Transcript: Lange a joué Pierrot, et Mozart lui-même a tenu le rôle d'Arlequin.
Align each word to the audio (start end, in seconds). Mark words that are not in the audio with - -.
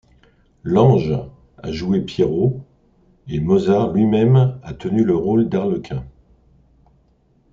Lange 0.63 1.13
a 1.61 1.71
joué 1.71 2.01
Pierrot, 2.01 2.65
et 3.27 3.39
Mozart 3.39 3.93
lui-même 3.93 4.59
a 4.63 4.73
tenu 4.73 5.03
le 5.03 5.15
rôle 5.15 5.47
d'Arlequin. 5.47 6.03